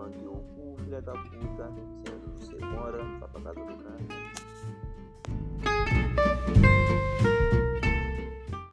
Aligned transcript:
mangue 0.00 0.26
ou 0.26 0.36
o 0.36 0.76
filho 0.78 1.02
da 1.02 1.12
puta, 1.12 1.70
sendo 2.04 2.32
você 2.38 2.58
mora, 2.64 2.98
vá 3.18 3.28
pra 3.28 3.42
casa 3.42 3.64
do 3.64 3.79